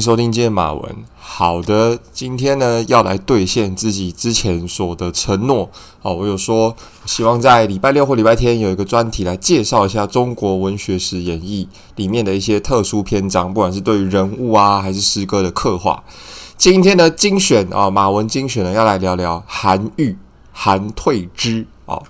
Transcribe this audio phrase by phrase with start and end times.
[0.00, 5.68] 收听今天马文，好的，今天呢要来兑现自己之前所的承诺
[6.02, 6.14] 哦。
[6.14, 16.04] 我有说希望在礼拜六或礼拜天有一个专题来介绍一下中国文学史演义里面的一些特殊篇章，不管是对于人物啊还是诗歌的刻画。
[16.56, 20.16] 今天的精选啊，马文精选呢要来聊聊韩愈、
[20.52, 22.00] 韩退之哦。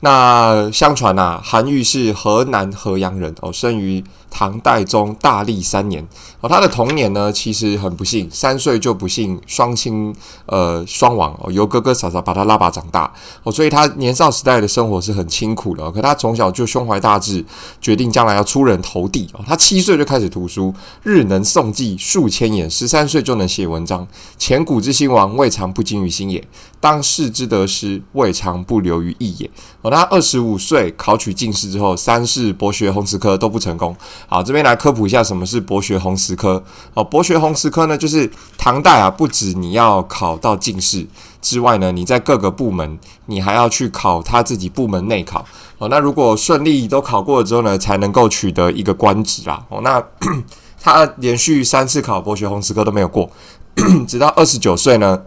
[0.00, 4.04] 那相传呐、啊，韩愈是河南河阳人哦，生于。
[4.38, 6.06] 唐代宗大历三年
[6.40, 10.14] 哦，他的童年呢，其实很不幸，三岁就不幸双亲
[10.46, 13.12] 呃双亡哦，由哥哥嫂嫂把他拉拔长大
[13.42, 15.90] 哦，所以他年少时代的生活是很清苦的。
[15.90, 17.44] 可他从小就胸怀大志，
[17.80, 19.40] 决定将来要出人头地哦。
[19.44, 24.06] 他七岁就开始读书，日能诵记数千言，十三岁就能写文章。
[24.36, 26.40] 前古之兴亡，未尝不精于心也；
[26.78, 29.50] 当世之得失，未尝不流于逸也。
[29.82, 33.96] 哦，他二十五岁考取进士之后，三世博学鸿词科都不成功。
[34.30, 36.62] 好，这边来科普一下什么是博学鸿词科。
[36.92, 41.06] 哦，博学鸿词科呢，就是唐代啊，不止你要考到进士
[41.40, 45.46] 之外呢，你在各个部门，你还要去考他自己部门内考。
[45.78, 49.64] 哦，那如果顺利都考过了之后呢，才能够取得一个官职啦。
[49.70, 50.04] 哦，那
[50.78, 53.30] 他连续三次考博学鸿词科都没有过，
[54.06, 55.22] 直到二十九岁呢，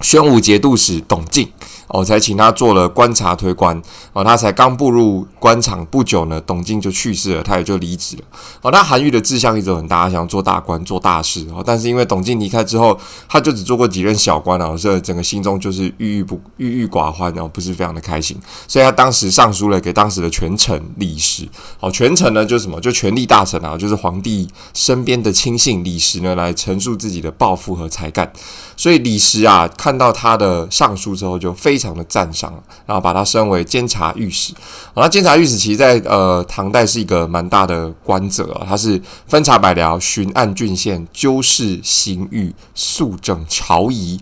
[0.00, 1.52] 宣武节度使董敬。
[1.88, 3.80] 哦，才请他做了观察推官
[4.12, 8.22] 哦，他才刚步入官场不久呢，董敬就去世了，他也就离职了。
[8.62, 21.48] 哦，那韩愈的志向一直很大，想做大官、做大事哦，但是因为董敬离开之后，他就只做过几任小官啊，所以整个心中就是郁郁不郁郁寡欢，然后不是非常的开心，所以他当时上书了给当时的权臣李实。
[21.80, 22.78] 哦，权臣呢就是什么？
[22.80, 28.30] 就权力大臣啊，就是皇帝身边的亲信李实呢，来陈述自己的抱负和才干。
[28.76, 32.52] 所以李实啊，看到他的上书之后，就非非常的赞赏，
[32.86, 34.52] 然后把他升为监察御史。
[34.96, 44.18] 那监察御史其实在呃唐代是一个蛮大的官职啊，他是分察百僚、巡按郡县、纠事刑狱、肃正朝仪。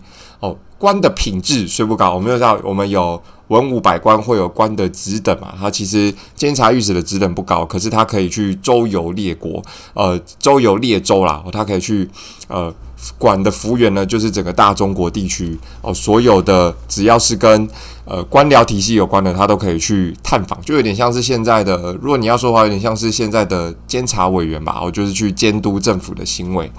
[0.77, 5.53] 官的品质虽不高，我们又知道我们有文武百官会有官的职等嘛。
[5.59, 9.61] 他其实监察御史的职等不高，可是他可以去周游列国，
[9.93, 12.09] 呃，周游列州啦，他可以去
[12.47, 12.73] 呃。
[13.19, 17.69] 管的幅员呢，就是整个大中国地区哦，所有的只要是跟
[18.05, 26.69] 呃官僚体系有关的，他都可以去探访，就有点像是现在的，如果你要说的话，有点像是现在的监察委员吧，哦，就是去监督政府的行为。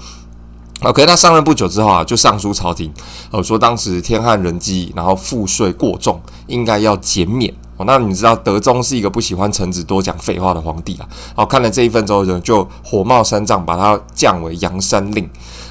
[0.82, 2.92] OK，他上任不久之后啊，就上书朝廷，
[3.32, 7.52] 哦，说当时天旱人饥，然后赋税过重，应该要减免。
[7.76, 11.08] 哦，那你知道德宗是一个不喜欢臣子多讲废话的皇帝啊。
[11.36, 15.24] 哦，看了这一份之后呢，就火冒三丈，把他降为阳山令。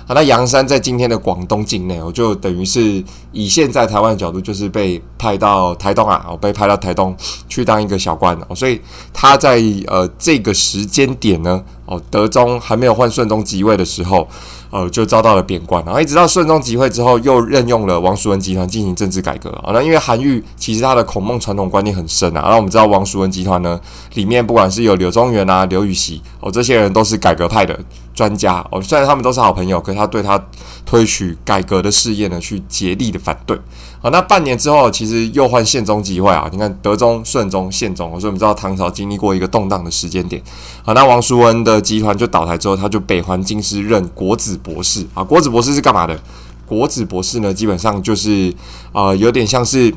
[0.08, 3.04] 啊，那阳山在今天的广东境内，我就等于是
[3.34, 7.14] 以现在台湾的角度，就是被派到台东啊，我被派到台东
[7.50, 8.82] 去当一个小官哦，所以
[9.12, 14.26] 他在呃这个时间点呢，哦，德宗还没有换顺宗即位的时候，
[14.70, 19.72] 呃，就遭到了贬官，然后一直到顺宗即位之后，又任用了王叔文集团进行政治改革啊。
[19.74, 23.80] 那因为韩愈其实他的孔孟传统观念很深啊，那我们知道王叔文集团呢，
[24.16, 27.80] 里面不管是有柳宗元啊、刘禹锡哦，这些人都是改革派的。
[28.18, 30.44] 专家哦，虽然他们都是好朋友，可是他对他
[30.88, 33.56] 推举改革的事业呢，去竭力的反对。
[34.02, 36.50] 好，那半年之后，其实又换宪宗即位啊。
[36.52, 40.42] 你看德宗、顺宗、宪宗，所以我们知道唐朝经历过一个动荡的时间点。
[40.84, 45.06] 好，那王叔文的集团就倒台之后，他就北还京师任国子博士。
[45.14, 46.20] 啊，国子博士是干嘛的？
[46.66, 48.52] 国子博士呢，基本上就是
[48.92, 49.94] 啊、有点像是。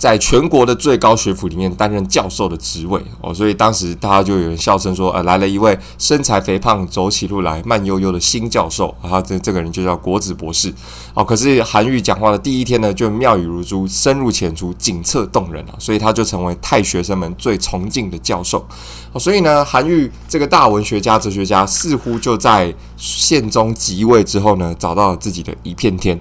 [0.00, 10.72] 在全国的最高学府里面担任教授的职位哦，所以当时大家就有人笑称说，呃，来了一位身材肥胖、走起路来慢悠悠的新教授，然后这这个人就叫国子博士
[11.12, 11.22] 哦。
[11.22, 18.66] 可是韩愈讲话的第一天呢，就妙语如珠，深入浅出，景色动人啊，所以他就成为太学生们最崇敬的教授。
[19.18, 26.18] 所以呢，韩愈这个大文学家、哲学家，似乎就在宪宗即位之后呢，找到了自己的一片天。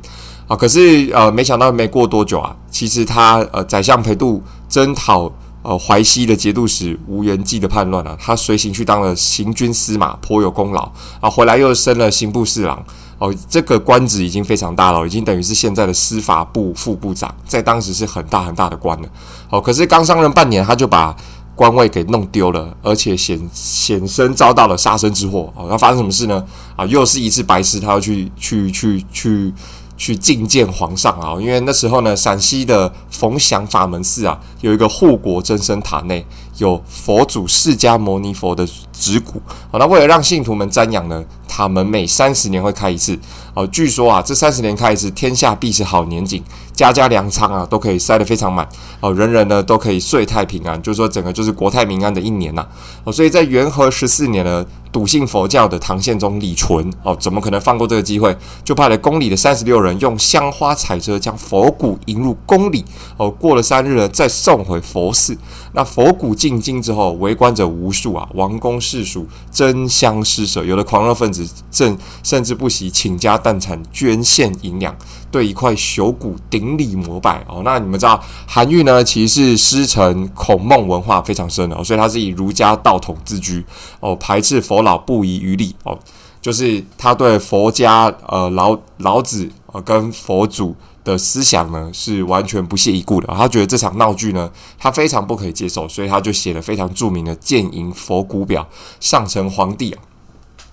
[0.49, 12.83] 啊，可是呃，没想到没过多久啊，其实他呃，宰相裴度征讨呃淮西的节度使吴元济的叛乱啊，他随行去当了行军司马，颇有功劳啊，回来又升了刑部侍郎
[13.19, 19.07] 哦，这个官职已经非常大了，已经等于是现在的司法部副部长，在当时是很大很大的官了。
[19.51, 21.15] 哦，可是刚上任半年，他就把
[21.53, 25.53] 官位给弄丢了，而且险险身遭到了杀身之祸。
[25.55, 26.43] 哦，那发生什么事呢？
[26.75, 29.53] 啊，又是一次白事，他要去去去去。
[29.99, 36.25] 去觐见皇上啊，因为那时候呢，陕西的冯祥法门寺啊，有一个护国真身塔内
[36.57, 43.19] 有佛祖释迦牟尼佛的指骨，好，那为了让信徒们瞻仰呢，塔门每三十年会开一次，
[43.53, 46.41] 哦，据说啊，这三十年开一次，天下必是好年景，
[46.73, 48.67] 家家粮仓啊都可以塞得非常满，
[49.01, 52.65] 哦，人人呢都可以岁太平安，就是说整个就是国泰民安的一年呐，
[53.03, 58.35] 哦，所以在元和十四年呢，笃信佛教的唐宪宗李纯哦，怎么可能放过这个机会？
[58.63, 62.83] 就派了宫里的三十六人，用香花彩车将佛骨迎入宫里
[63.17, 63.29] 哦。
[63.29, 65.37] 过了三日呢，再送回佛寺。
[65.79, 74.93] 那佛骨进京之后，围观者无数啊，王公士属争相施舍，有的狂热分子正甚至不惜倾家荡产捐献银两，
[75.31, 77.61] 对一块朽骨顶礼膜拜哦。
[77.63, 83.63] 那你们知道韩愈呢，其实是师承孔孟文化非常深的哦，所以他是以儒家道统自居
[84.01, 85.97] 哦，排斥佛老不遗余力哦，
[86.41, 90.75] 就是他对佛家呃老老子呃跟佛祖。
[91.09, 98.61] 的思想呢是完全不屑一顾的，他觉得这场闹剧呢，他非常不可以接受，所以他就写了非常著名的《谏迎佛骨表》
[98.99, 100.01] 上呈皇帝啊。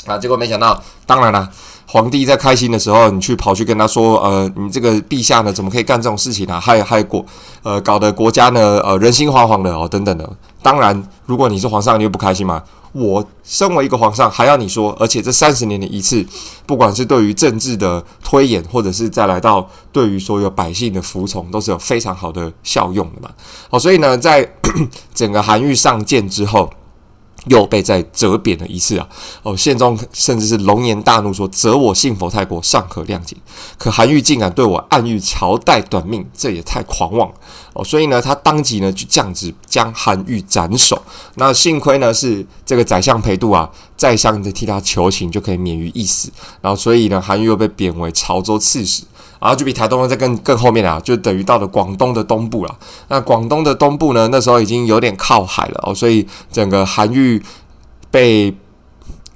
[0.06, 1.50] 啊，结果没想到，当然了，
[1.86, 6.60] 皇帝在开心的时候，你去跑去跟他说，呃，你这个陛下呢，怎么可以干这种事情呢？
[6.60, 7.26] 害害国，
[7.64, 10.30] 呃，搞得国家呢，呃，人心惶惶的哦，等等的。
[10.62, 12.62] 当然，如果你是皇上，你会不开心吗？
[12.96, 16.25] 我身为一个皇上，还要你说，而且这三十年的一次，
[16.64, 23.31] 不管是对于政治的推演，或者是再来到对于所有百姓的服从，都是有非常好的效用的嘛。
[23.69, 24.50] 好，所以呢，在
[25.14, 26.70] 整个韩愈上谏之后。
[27.46, 29.08] 又被再折贬了一次啊！
[29.43, 33.37] 哦，宪宗甚至是龙颜大怒，说：“折我信佛太过，尚可谅解，
[33.78, 37.32] 可韩愈竟敢对我暗喻朝代短命，这也太狂妄
[37.72, 41.00] 哦！”所以呢，他当即呢就降旨将韩愈斩首。
[41.37, 46.31] 那幸亏呢是这个宰相裴度啊，再三的替他求情，就可以免于一死。
[46.60, 49.04] 然后，所以呢，韩愈又被贬为潮州刺史。
[49.40, 52.78] 然后就比台东在更更后面啊，就等于到了广东的东部了。
[53.08, 57.42] 那广东的东部呢，那时候已经有点靠海了哦，所以整个韩愈
[58.10, 58.54] 被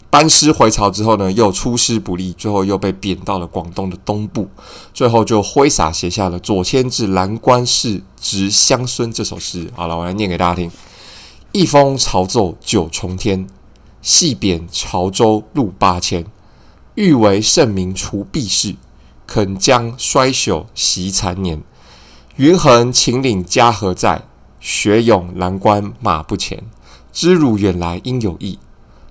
[0.08, 4.49] 班师回朝之后呢，又出师不利，最后又被贬到了广东的东部，
[4.93, 9.70] 最后就挥洒写下了《左迁至蓝关市直乡孙》这首诗。
[9.76, 10.70] 好了，我来念给大家听：
[11.53, 13.46] 一封朝奏九重天，
[14.03, 16.25] 细贬潮州路八千，
[16.96, 18.75] 欲为圣明除弊事。
[19.32, 21.62] 肯将衰朽习残年，
[22.35, 24.23] 云横秦岭家何在？
[24.59, 26.65] 雪拥蓝关马不前。
[27.12, 28.59] 知汝远来应有意，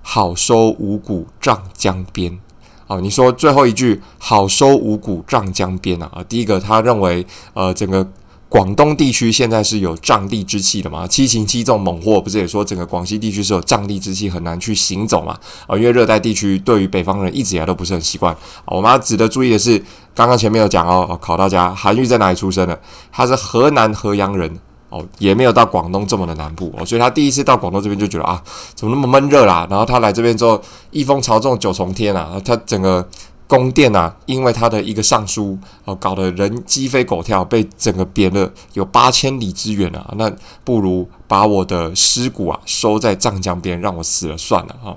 [0.02, 2.38] 好收五谷丈江边。
[2.86, 6.22] 哦，你说最后一句“好收五谷丈江边”啊？
[6.28, 8.06] 第一个，他认为呃，整个。
[8.50, 11.06] 广东地区现在是有瘴地之气的嘛？
[11.06, 15.38] 七情七纵猛货，不是也说整个广西地区是有瘴地之气，很难去行走嘛？
[15.68, 18.36] 啊，因为热带地区对于北方人一直以来都不是很习惯。
[18.64, 19.78] 我们要值得注意的是，
[20.16, 22.76] 刚刚前面有讲哦，考大家，韩愈在哪里出生的？
[23.12, 24.52] 他是河南河阳人
[24.88, 28.42] 哦，也没有到广东这么的南部哦，所以他第一次到广东这边就觉得啊，
[28.74, 29.64] 怎么那么闷热啦？
[29.70, 30.60] 然后他来这边之后，
[30.90, 33.08] 一风朝中九重天啊，他整个。
[33.50, 40.14] 宫殿啊，因为他的一个上书哦，搞得人鸡飞狗跳，被整个贬了有八千里之远啊。
[40.16, 40.32] 那
[40.62, 44.96] 不如把我的尸骨啊收在瘴江边，让我死了算了哈。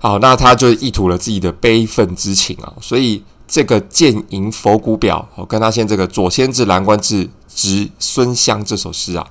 [0.00, 2.74] 好，那他就一吐了自己的悲愤之情啊。
[2.80, 9.24] 所以这个《谏迎佛骨表》哦，跟他现这个《左迁至蓝关至植孙乡》这首诗啊，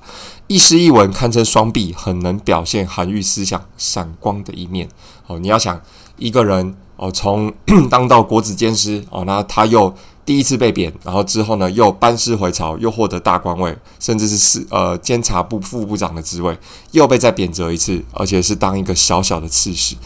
[0.46, 4.88] 一诗一文堪称双璧，很能表现韩愈思想闪光的一面
[5.26, 5.38] 哦。
[5.38, 5.78] 你要想
[6.16, 6.74] 一个人。
[6.96, 7.52] 哦，从
[7.90, 9.92] 当到国子监师哦，那他又
[10.24, 16.56] 第一次被贬，然后之后呢，又班师回朝，又获得大官位，甚至是司呃监察部副部长的职位，
[16.92, 19.96] 又被再贬谪一次，而且是当一个小小的刺史。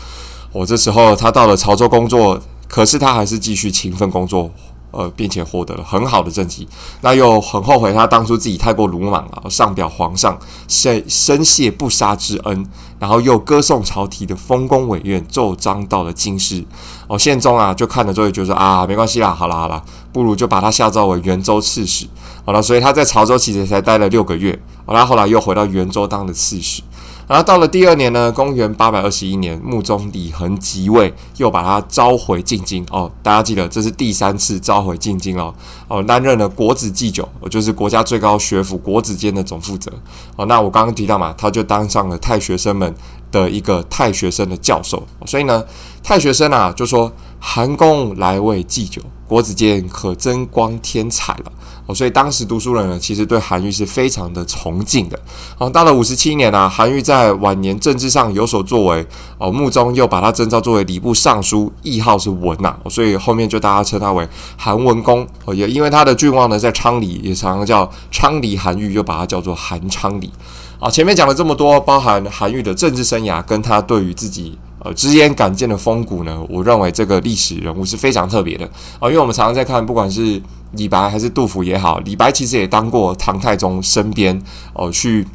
[0.52, 4.50] 我、哦、这时候他到了潮州工作，可是他还是继续勤奋工作。
[4.98, 6.66] 呃，并且获得了很好的政绩，
[7.02, 10.36] 那又很后悔他当初自己太过鲁莽了，上表皇上，
[10.66, 12.66] 谢深谢不杀之恩，
[12.98, 16.64] 然后又歌颂朝廷的丰功伟业，奏章到了京师。
[17.06, 19.80] 哦，宪宗啊，就看了之后就说啊，没关系啦，好啦好啦，
[20.12, 22.04] 不如就把他下诏为元州刺史。
[22.44, 26.82] 好了，所以他在潮州其实才待了六个月，好啦，后来又回到元州当了刺史。
[27.28, 32.84] 然后到了第二年呢，公元八百二十一年，穆宗李恒即位，又把他召回进京。
[32.90, 35.54] 哦，大家记得这是第三次召回进京哦。
[35.88, 39.92] 哦，担任了国子祭酒，就是国家最高学府国子监的总负责。
[40.36, 42.94] 哦，那我刚刚提到嘛，他就当上了太学生们
[43.30, 45.06] 的一个太学生的教授。
[45.26, 45.62] 所以呢，
[46.02, 51.52] 太学生啊就说：“韩公来为祭酒，国子监可增光添彩了。”
[51.88, 55.18] 哦，所以当时读书人呢，其实对韩愈是非常的崇敬的。
[55.56, 59.06] 哦，到了五十七年啊，韩愈在晚年政治上有所作为，
[59.38, 65.26] 哦，穆宗又把他征召作为礼部尚书，谥号是文呐，所以后面就大家称他为韩文公。
[65.46, 70.30] 哦，也因为他的郡望呢在昌黎，也常常叫昌黎韩愈，又把他叫做韩昌黎。
[70.78, 74.58] 啊，前面讲了这么多，包含韩愈的政治生涯，跟他对于自己。
[74.80, 78.64] 呃，直言敢谏的风骨呢，我认为这个历史人物是非常特别的
[79.00, 80.40] 啊，因为我们常常在看，不管是
[80.72, 84.40] 李白还是杜甫也好，李白其实也当过唐太宗身边
[84.74, 85.26] 哦，去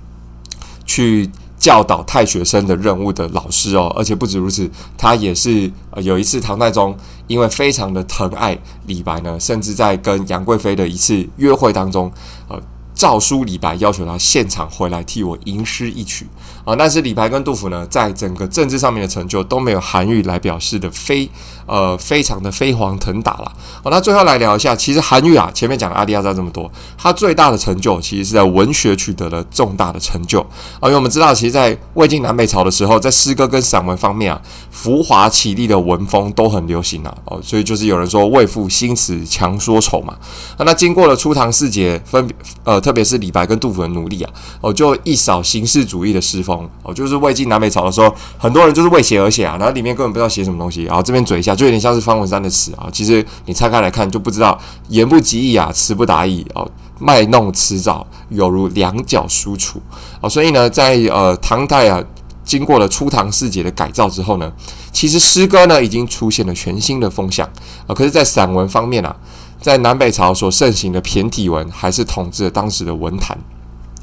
[0.86, 3.94] 去教导太学生的任务的老师哦。
[3.98, 6.96] 而且不止如此，他也是呃有一次唐太宗
[7.28, 8.58] 因为非常的疼爱
[8.88, 12.12] 李白呢，甚至在跟杨贵妃的一次约会当中，
[12.48, 12.58] 呃。
[13.04, 16.26] 诏书李白，要求他现场回来替我吟诗一曲
[16.64, 16.74] 啊！
[16.74, 21.30] 但是李白跟杜甫呢，在整个政治上面的成就都没有韩愈来表示的非
[21.66, 23.52] 呃非常的飞黄腾达了。
[23.84, 30.40] 好，那最后来聊一下，其实韩愈啊，前面讲的阿里阿扎这么多，他最大的成就其实是在文学取得了重大的成就
[30.80, 30.84] 啊！
[30.84, 34.42] 因为我们知道，其实，在魏晋南北朝的时候，在诗歌跟散文方面啊，
[34.72, 37.14] 浮华绮丽的文风都很流行啊！
[37.26, 40.14] 哦，所以就是有人说“为赋新词强说愁”嘛。
[40.56, 42.80] 啊，那经过了初唐四杰分别呃。
[42.84, 44.32] 特特别是李白跟杜甫的努力啊，
[44.62, 54.56] 哦，就一扫形式主义的诗风哦，就是魏晋南北朝的时候，很多人就是为写而写啊，然后里面根本不知道写什么东西，然后这边嘴一下，就有点像是方文山的词啊，其实你拆开来看就不知道，
[54.90, 56.70] 言不及义啊，词不达意哦，
[57.00, 59.82] 卖弄辞藻，犹如两脚书楮
[60.22, 62.00] 哦，所以呢，在呃唐代啊，
[62.44, 64.54] 经过了初唐四杰的改造之后呢，
[64.92, 67.44] 其实诗歌呢已经出现了全新的风向
[67.88, 69.16] 啊，可是，在散文方面啊。
[69.64, 73.40] 在南北朝所盛行的骈体文，还是统治了当时的文坛。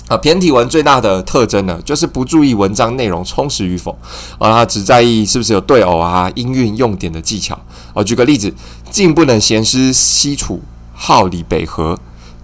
[0.09, 3.93] 啊，骈体文最大的特征呢，就是不注意文章内容充实与否，
[4.39, 7.61] 啊，他只在意是不是有对偶啊、音韵、用典的技巧。
[7.93, 8.51] 啊，举个例子，
[8.91, 10.63] 进不能闲诗西楚，
[10.95, 11.95] 号里北河；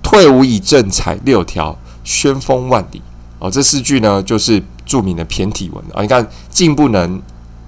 [0.03, 3.01] 退无以正采六条，宣风万里。
[3.39, 5.83] 哦，这四句呢，就是著名的骈体文。
[5.95, 7.23] 啊，你看，进不能，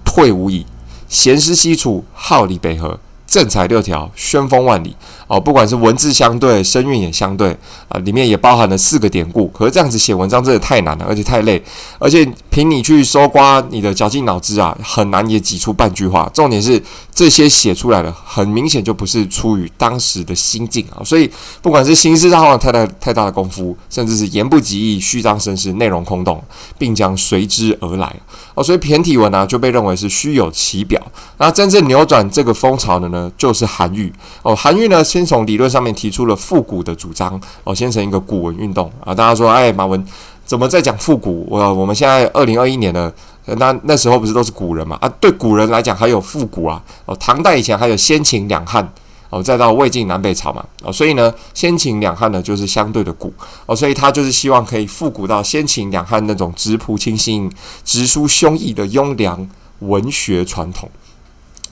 [0.04, 0.66] 退无以，
[1.08, 3.00] 闲诗西楚，号里北河。
[3.28, 7.54] 正采六条，宣风万里哦，不管是文字相对，声韵也相对
[7.90, 9.46] 啊，里面也包含了四个典故。
[9.48, 11.62] 可是这样子写文章真的太难了，而且太累，
[11.98, 12.26] 而且
[12.58, 16.28] 凭你去搜刮你的绞尽脑汁啊，很难也挤出半句话。
[16.34, 16.82] 重点是
[17.14, 20.98] 这些写出来的，很明显就不是出于当时的心境啊。
[21.04, 21.30] 所以
[21.62, 26.42] 不管是形式上花了太大太大的功夫，甚至是言不及义、虚张声势、内容空洞，
[26.76, 28.12] 并将随之而来
[28.54, 28.64] 哦。
[28.64, 31.00] 所以骈体文呢、就被认为是虚有其表。
[31.36, 33.30] 那真正扭转这个风潮的呢？
[33.38, 34.12] 就是韩愈
[34.42, 39.14] 哦，韩愈呢，先从理论上面提出了复古的主张哦，先成一个古文运动啊。
[39.14, 40.04] 大家说，哎，马文
[40.48, 41.46] 怎么在讲复古？
[41.50, 43.12] 我我们现在二零二一年了，
[43.58, 44.96] 那那时候不是都是古人嘛？
[44.98, 46.82] 啊，对古人来讲还有复古啊。
[47.04, 48.90] 哦，唐代以前还有先秦两汉
[49.28, 50.64] 哦，再到魏晋南北朝嘛。
[50.82, 53.30] 哦，所以呢，先秦两汉呢就是相对的古
[53.66, 57.52] 哦，所以他就是希望可以复古到先秦两汉那种质朴清新、
[57.84, 59.46] 直抒胸臆的优良
[59.80, 60.88] 文学传统。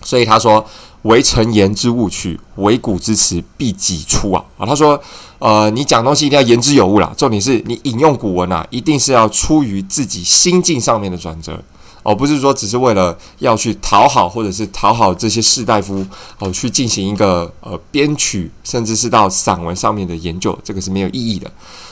[0.02, 0.62] 所以他说。
[1.06, 4.44] 为陈言之务取，为古之词必己出啊！
[4.58, 5.00] 啊，他说，
[5.38, 7.12] 呃，你讲东西一定要言之有物啦。
[7.16, 11.62] 重点是你引用古文啊，一定是要出于自己心境上面的转折，
[12.02, 16.04] 而、不是说只是为了要去讨好，或者是讨好这些士大夫
[16.38, 21.50] 哦，去进行一个呃编曲，甚至是到散文上面的研究，这个是没有意义的。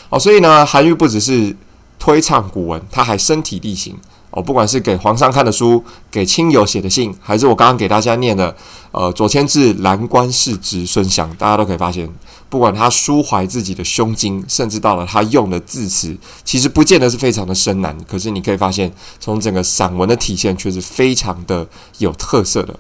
[0.09, 1.55] 哦，所以呢，韩愈不只是
[1.99, 3.97] 推倡古文，他还身体力行。
[4.37, 8.55] 哦，不管是给皇上看的书，给亲友写的信，还是我刚刚给大家念的，
[8.91, 12.13] 呃，左迁至蓝官侍侄孙祥，大家都可以发现，
[12.49, 21.65] 不管他抒怀自己的胸襟，甚至到了他用的字词，其实不见得是非常的深难，可是你可以发现，从整个散文的体现，却是非常的
[21.99, 22.75] 有特色的。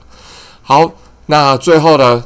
[0.62, 0.90] 好，
[1.26, 2.24] 那最后呢？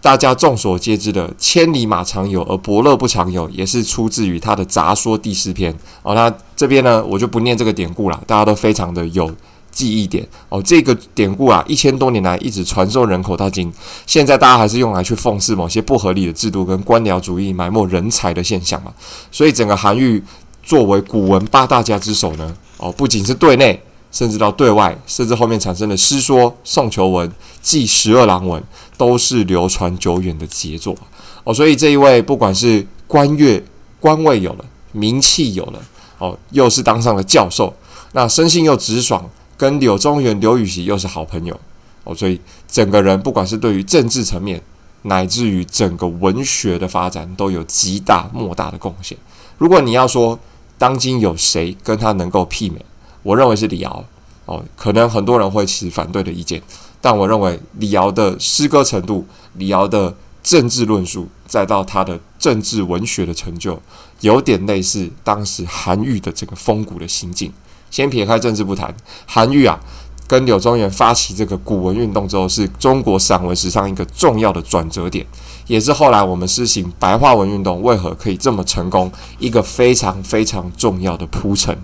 [0.00, 6.14] 大家众所皆知的“千里马常有，而伯乐不常有”，也是出自于他的《杂说第四篇》哦。
[6.14, 9.30] 那这边呢，我就不念这个典故了，大家都非常的有
[9.70, 10.62] 记忆点哦。
[10.62, 13.72] 这个典故啊，一千多年来一直传授人口到今，
[14.06, 18.92] 现在大家还是用来去讽刺某些不合理的制度跟官僚主义埋没人才的现象嘛。
[19.30, 20.22] 所以，整个韩愈
[20.62, 23.80] 作为古文八大家之首呢，哦，不仅是对内。
[24.12, 27.28] 甚至到对外，甚至后面产生的《诗说》《宋求文》
[27.60, 28.62] 《记十二郎文》，
[28.96, 30.96] 都是流传久远的杰作
[31.42, 31.52] 哦。
[31.52, 33.60] 所以这一位，不管是官乐
[33.98, 35.80] 官位有了，名气有了，
[36.18, 37.74] 哦，又是当上了教授，
[38.12, 41.58] 那生性又直爽，跟柳宗元、刘禹锡又是好朋友
[42.04, 42.14] 哦。
[42.14, 44.62] 所以整个人，不管是对于政治层面，
[45.02, 49.16] 乃至于整个文学的发展，都有极大莫大的贡献。
[49.58, 50.38] 如果你要说
[50.78, 52.84] 当今有谁跟他能够媲美？
[53.22, 54.04] 我认为是李敖
[54.44, 56.62] 哦，可能很多人会持反对的意见，
[57.00, 63.80] 但我认为李敖的诗歌程度、李敖的政治论述，再到他的政治文学的成就，
[64.20, 67.50] 有点类似当时韩愈的这个风骨的心境。
[67.90, 69.80] 先撇开政治不谈，韩愈啊，
[70.26, 75.24] 跟柳宗元发起这个古文运动之后，是中国散文史上一个重要的转折点，
[75.66, 81.76] 也是后来我们施行白话文运动为何可以这么成功一个非常非常重要的铺陈。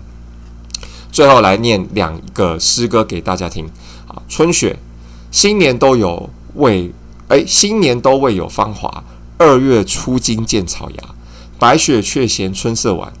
[1.11, 3.65] 最后来念两个诗歌给大家听
[4.07, 4.21] 啊！
[4.29, 4.77] 春雪，
[5.31, 6.93] 新年都有未
[7.31, 9.03] 哎，新年都未有芳华。
[9.37, 11.03] 二月初惊见草芽，
[11.57, 13.11] 白雪却嫌春色晚，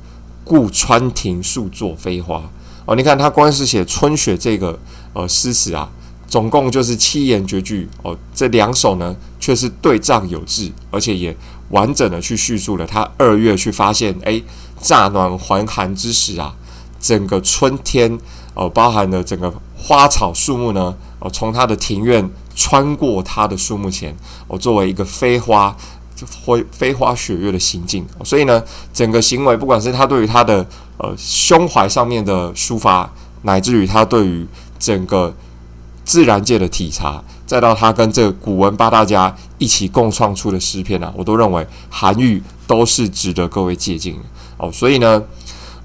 [0.43, 2.43] 故穿庭树作飞花。
[2.85, 2.93] 哦。
[2.93, 4.77] 你看他光是写《春雪》这个
[5.13, 5.89] 呃诗词啊，
[6.27, 8.15] 总共就是七言绝句哦。
[8.35, 11.35] 这两首呢，却是对仗有致，而且也
[11.69, 14.41] 完整的去叙述了他二月去发现，哎，
[14.81, 16.53] 乍暖还寒之时啊，
[16.99, 18.19] 整个春天
[18.55, 24.15] 哦，包含了整个花草树木呢，哦，从他的庭院穿过他的树木前，
[24.47, 25.75] 哦，作为一个飞花。
[26.23, 30.63] 飞飞花雪月的行径，所以呢，整个行为，不管是他对于他的
[30.97, 34.45] 呃胸怀上面的抒发，乃至于他对于
[34.77, 35.33] 整个
[36.05, 44.19] 自然界的体察，再到他跟这古文八大家一起共创出的诗篇啊，我都认为韩愈都是值得各位借鉴的
[44.57, 44.71] 哦。
[44.71, 45.23] 所以呢，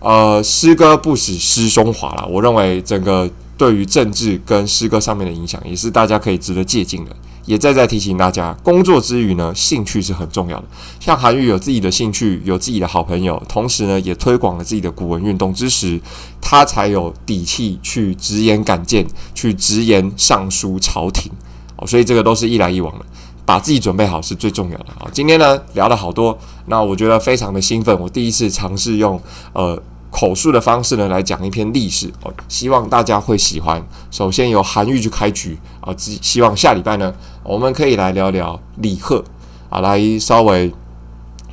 [0.01, 7.15] 呃，诗歌不使诗中华啦，我认为整个对于政治跟诗歌上面的影响，也是大家可以值得借鉴的。
[7.47, 10.65] 也再再提醒大家，工作之余呢，兴趣是很重要的。
[10.99, 16.01] 像韩愈有自己的兴趣，有自己的好朋友，同时呢，也推广了自己的古文运动知识，
[16.41, 21.31] 他才有底气去直言敢谏，去直言上书朝廷。
[21.77, 23.07] 哦，所以这个都是一来一往的，
[23.45, 24.87] 把自己准备好是最重要的。
[24.99, 26.37] 啊，今天呢聊了好多，
[26.67, 29.23] 那我觉得非常的兴奋，我第一次尝试用
[29.53, 29.81] 呃。
[30.19, 33.87] 口述的方式呢，来讲一篇历史哦，希望大家会喜欢。
[34.11, 39.23] 首先由韩愈去开局啊，希望下礼拜呢，我们可以来聊聊李贺
[39.69, 40.73] 啊，来稍微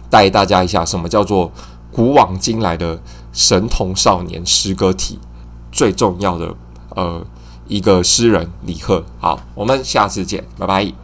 [0.10, 1.52] 带大家一下什么叫做
[1.92, 2.98] 古往今来的
[3.34, 5.20] 神童少年诗歌体
[5.70, 6.56] 最重要的
[6.96, 7.22] 呃
[7.68, 9.04] 一个诗人李贺。
[9.20, 11.03] 好，我们下次见，拜拜。